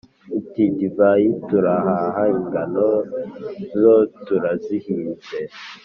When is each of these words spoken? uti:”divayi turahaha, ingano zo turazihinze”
uti:”divayi 0.39 1.27
turahaha, 1.47 2.23
ingano 2.37 2.87
zo 3.79 3.95
turazihinze” 4.25 5.37